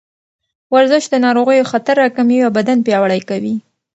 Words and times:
ورزش 0.73 1.03
د 1.09 1.15
ناروغیو 1.25 1.69
خطر 1.71 1.95
راکموي 2.03 2.39
او 2.45 2.51
بدن 2.57 2.77
پیاوړی 2.87 3.21
کوي. 3.29 3.55